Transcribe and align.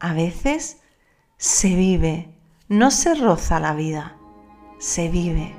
a 0.00 0.12
veces 0.12 0.78
se 1.36 1.74
vive, 1.74 2.28
no 2.68 2.90
se 2.90 3.14
roza 3.14 3.60
la 3.60 3.74
vida, 3.74 4.16
se 4.78 5.08
vive. 5.08 5.54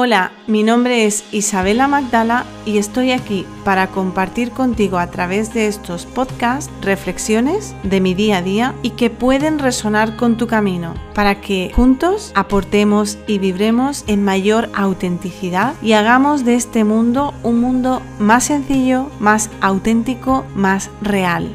Hola, 0.00 0.30
mi 0.46 0.62
nombre 0.62 1.06
es 1.06 1.24
Isabela 1.32 1.88
Magdala 1.88 2.44
y 2.64 2.78
estoy 2.78 3.10
aquí 3.10 3.44
para 3.64 3.88
compartir 3.88 4.52
contigo 4.52 4.96
a 4.98 5.08
través 5.10 5.52
de 5.52 5.66
estos 5.66 6.06
podcasts 6.06 6.70
reflexiones 6.82 7.74
de 7.82 8.00
mi 8.00 8.14
día 8.14 8.36
a 8.36 8.42
día 8.42 8.74
y 8.82 8.90
que 8.90 9.10
pueden 9.10 9.58
resonar 9.58 10.14
con 10.14 10.36
tu 10.36 10.46
camino 10.46 10.94
para 11.14 11.40
que 11.40 11.72
juntos 11.74 12.30
aportemos 12.36 13.18
y 13.26 13.40
vibremos 13.40 14.04
en 14.06 14.22
mayor 14.22 14.70
autenticidad 14.72 15.74
y 15.82 15.94
hagamos 15.94 16.44
de 16.44 16.54
este 16.54 16.84
mundo 16.84 17.34
un 17.42 17.60
mundo 17.60 18.00
más 18.20 18.44
sencillo, 18.44 19.10
más 19.18 19.50
auténtico, 19.60 20.44
más 20.54 20.90
real. 21.02 21.52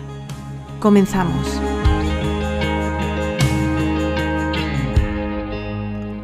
Comenzamos. 0.83 1.47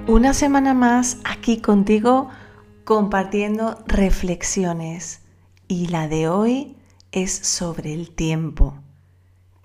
Una 0.06 0.34
semana 0.34 0.74
más 0.74 1.20
aquí 1.24 1.62
contigo 1.62 2.28
compartiendo 2.84 3.82
reflexiones 3.88 5.22
y 5.70 5.88
la 5.88 6.10
de 6.10 6.28
hoy 6.28 6.76
es 7.14 7.32
sobre 7.32 7.94
el 7.94 8.12
tiempo. 8.12 8.74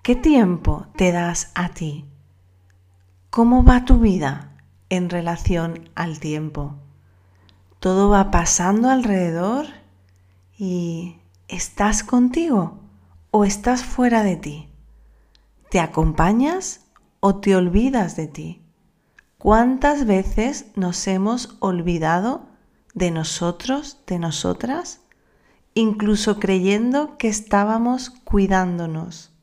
¿Qué 0.01 0.15
tiempo 0.15 0.87
te 0.95 1.11
das 1.11 1.51
a 1.55 1.73
ti? 1.73 2.05
¿Cómo 3.29 3.65
va 3.65 3.83
tu 3.83 3.99
vida 3.99 4.55
en 4.87 5.09
relación 5.09 5.89
al 5.95 6.21
tiempo? 6.21 6.75
¿Todo 7.81 8.07
va 8.07 8.31
pasando 8.31 8.89
alrededor 8.89 9.65
y 10.57 11.17
estás 11.49 12.01
contigo 12.01 12.79
o 13.31 13.43
estás 13.43 13.83
fuera 13.83 14.23
de 14.23 14.37
ti? 14.37 14.69
¿Te 15.75 15.81
acompañas 15.81 16.85
o 17.19 17.35
te 17.35 17.53
olvidas 17.53 18.15
de 18.15 18.27
ti? 18.27 18.61
¿Cuántas 19.37 20.05
veces 20.05 20.67
nos 20.75 21.05
hemos 21.05 21.57
olvidado 21.59 22.45
de 22.93 23.11
nosotros, 23.11 23.99
de 24.07 24.17
nosotras, 24.17 25.01
incluso 25.73 26.39
creyendo 26.39 27.17
que 27.17 27.27
estábamos 27.27 28.09
cuidándonos, 28.09 29.33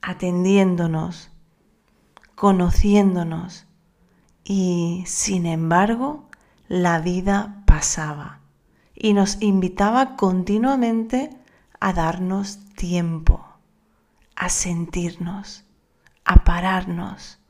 atendiéndonos, 0.00 1.30
conociéndonos 2.34 3.66
y 4.42 5.04
sin 5.06 5.44
embargo 5.44 6.30
la 6.66 6.98
vida 6.98 7.62
pasaba 7.66 8.40
y 8.94 9.12
nos 9.12 9.42
invitaba 9.42 10.16
continuamente 10.16 11.28
a 11.78 11.92
darnos 11.92 12.58
tiempo, 12.74 13.55
a 14.36 14.48
sentirnos, 14.48 15.64
a 16.24 16.44
pararnos 16.44 17.40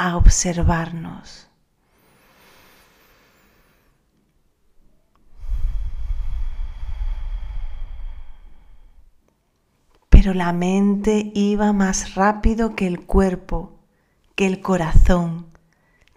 a 0.00 0.16
observarnos. 0.16 1.46
Pero 10.08 10.32
la 10.32 10.54
mente 10.54 11.30
iba 11.34 11.74
más 11.74 12.14
rápido 12.14 12.74
que 12.74 12.86
el 12.86 13.04
cuerpo, 13.04 13.78
que 14.36 14.46
el 14.46 14.62
corazón, 14.62 15.48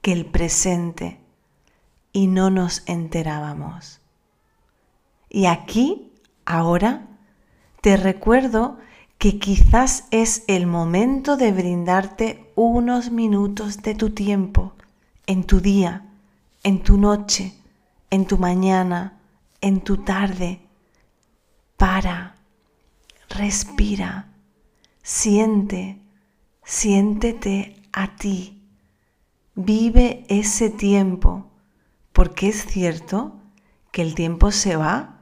que 0.01 0.13
el 0.13 0.27
presente, 0.27 1.19
y 2.13 2.27
no 2.27 2.49
nos 2.49 2.83
enterábamos. 2.85 3.99
Y 5.27 5.47
aquí, 5.47 6.13
ahora, 6.45 7.05
te 7.81 7.97
recuerdo 7.97 8.77
que 9.23 9.39
quizás 9.39 10.03
es 10.11 10.43
el 10.47 10.67
momento 10.67 11.37
de 11.37 11.53
brindarte 11.53 12.51
unos 12.55 13.09
minutos 13.09 13.81
de 13.81 13.95
tu 13.95 14.09
tiempo 14.09 14.73
en 15.27 15.45
tu 15.45 15.61
día, 15.61 16.09
en 16.61 16.83
tu 16.83 16.97
noche, 16.97 17.53
en 18.09 18.25
tu 18.25 18.37
mañana, 18.37 19.21
en 19.61 19.79
tu 19.79 19.99
tarde. 19.99 20.59
Para, 21.77 22.35
respira, 23.29 24.27
siente, 25.01 26.01
siéntete 26.65 27.77
a 27.93 28.17
ti. 28.17 28.61
Vive 29.55 30.25
ese 30.27 30.69
tiempo, 30.69 31.45
porque 32.11 32.49
es 32.49 32.65
cierto 32.65 33.37
que 33.93 34.01
el 34.01 34.15
tiempo 34.15 34.51
se 34.51 34.75
va 34.75 35.21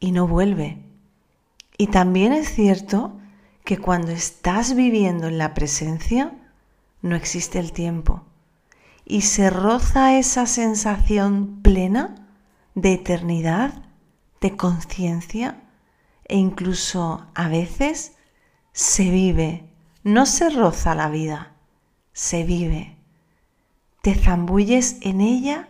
y 0.00 0.12
no 0.12 0.28
vuelve. 0.28 0.82
Y 1.78 1.86
también 1.86 2.34
es 2.34 2.54
cierto 2.54 3.18
que 3.68 3.76
cuando 3.76 4.12
estás 4.12 4.74
viviendo 4.74 5.26
en 5.26 5.36
la 5.36 5.52
presencia, 5.52 6.32
no 7.02 7.14
existe 7.14 7.58
el 7.58 7.72
tiempo. 7.72 8.24
Y 9.04 9.20
se 9.20 9.50
roza 9.50 10.16
esa 10.16 10.46
sensación 10.46 11.60
plena 11.60 12.14
de 12.74 12.94
eternidad, 12.94 13.82
de 14.40 14.56
conciencia, 14.56 15.64
e 16.24 16.38
incluso 16.38 17.26
a 17.34 17.48
veces 17.48 18.16
se 18.72 19.10
vive, 19.10 19.70
no 20.02 20.24
se 20.24 20.48
roza 20.48 20.94
la 20.94 21.10
vida, 21.10 21.52
se 22.14 22.44
vive. 22.44 22.96
Te 24.00 24.14
zambulles 24.14 24.96
en 25.02 25.20
ella 25.20 25.68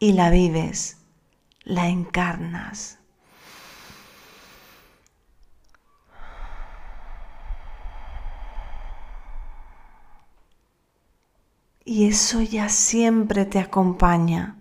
y 0.00 0.14
la 0.14 0.30
vives, 0.30 0.96
la 1.62 1.90
encarnas. 1.90 2.98
Y 11.86 12.08
eso 12.08 12.42
ya 12.42 12.68
siempre 12.68 13.44
te 13.46 13.60
acompaña 13.60 14.56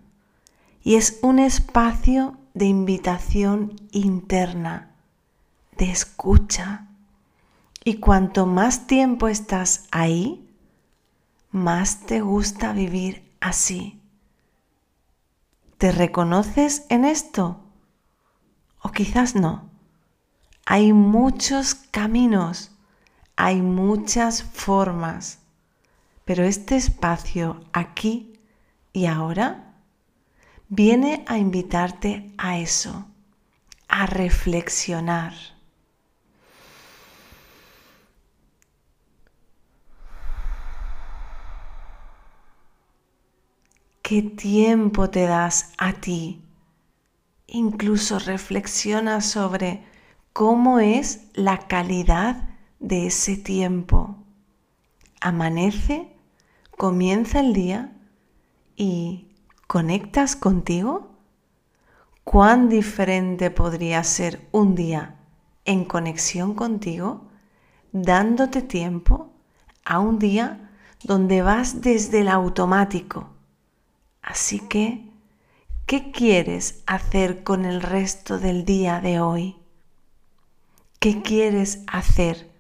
y 0.84 0.94
es 0.94 1.18
un 1.24 1.40
espacio 1.40 2.38
de 2.54 2.66
invitación 2.66 3.82
interna, 3.92 4.92
de 5.76 5.90
escucha. 5.90 6.88
Y 7.84 7.96
cuanto 7.96 8.46
más 8.46 8.86
tiempo 8.86 9.28
estás 9.28 9.88
ahí, 9.92 10.48
más 11.50 12.02
te 12.02 12.22
gusta 12.22 12.74
vivir 12.74 13.36
así. 13.42 14.00
¿Te 15.80 15.92
reconoces 15.92 16.86
en 16.90 17.06
esto? 17.06 17.60
O 18.84 18.92
quizás 18.92 19.34
no. 19.36 19.72
Hay 20.68 20.94
muchos 20.94 21.74
caminos, 21.74 22.72
hay 23.36 23.64
muchas 23.64 24.44
formas 24.44 25.40
pero 26.26 26.44
este 26.44 26.76
espacio 26.76 27.64
aquí 27.72 28.34
y 28.92 29.06
ahora 29.06 29.76
viene 30.68 31.24
a 31.28 31.38
invitarte 31.38 32.34
a 32.38 32.58
eso, 32.58 33.06
a 33.88 34.08
reflexionar. 34.08 35.34
¿Qué 44.02 44.22
tiempo 44.22 45.10
te 45.10 45.24
das 45.24 45.74
a 45.78 45.94
ti? 45.94 46.42
Incluso 47.48 48.20
reflexiona 48.20 49.22
sobre 49.22 49.84
cómo 50.34 50.80
es 50.80 51.28
la 51.34 51.68
calidad 51.68 52.50
de 52.80 53.08
ese 53.08 53.36
tiempo. 53.36 54.18
Amanece 55.22 56.15
comienza 56.78 57.40
el 57.40 57.54
día 57.54 57.94
y 58.76 59.30
conectas 59.68 60.36
contigo, 60.36 61.10
¿cuán 62.24 62.70
diferente 62.70 63.52
podría 63.52 64.04
ser 64.04 64.48
un 64.52 64.76
día 64.76 65.16
en 65.64 65.86
conexión 65.86 66.54
contigo, 66.54 67.28
dándote 67.92 68.62
tiempo 68.62 69.32
a 69.86 70.00
un 70.00 70.20
día 70.20 70.72
donde 71.04 71.42
vas 71.42 71.82
desde 71.82 72.22
el 72.22 72.30
automático? 72.30 73.30
Así 74.22 74.60
que, 74.60 75.10
¿qué 75.86 76.12
quieres 76.12 76.84
hacer 76.88 77.44
con 77.44 77.64
el 77.64 77.82
resto 77.82 78.38
del 78.38 78.66
día 78.66 79.00
de 79.00 79.20
hoy? 79.20 79.56
¿Qué 81.00 81.22
quieres 81.22 81.84
hacer 81.88 82.52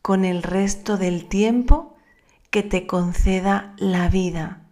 con 0.00 0.24
el 0.24 0.42
resto 0.42 0.96
del 0.96 1.26
tiempo 1.26 1.93
que 2.54 2.62
te 2.62 2.86
conceda 2.86 3.74
la 3.78 4.08
vida, 4.08 4.62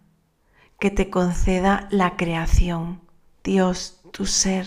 que 0.79 0.89
te 0.89 1.09
conceda 1.09 1.89
la 1.91 2.15
creación, 2.15 3.01
Dios, 3.43 3.99
tu 4.13 4.25
ser, 4.25 4.65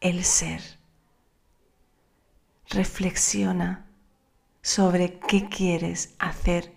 el 0.00 0.24
ser. 0.24 0.62
Reflexiona 2.70 3.84
sobre 4.62 5.18
qué 5.18 5.50
quieres 5.50 6.14
hacer 6.18 6.74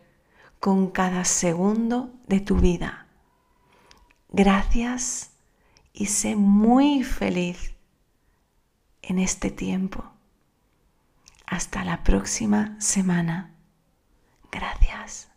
con 0.60 0.92
cada 0.92 1.24
segundo 1.24 2.14
de 2.28 2.42
tu 2.42 2.58
vida. 2.58 3.08
Gracias 4.28 5.38
y 5.94 6.08
sé 6.08 6.36
muy 6.36 7.02
feliz 7.06 7.76
en 9.02 9.20
este 9.20 9.52
tiempo. 9.52 10.04
Hasta 11.46 11.86
la 11.86 12.04
próxima 12.04 12.76
semana. 12.82 13.56
Gracias. 14.52 15.30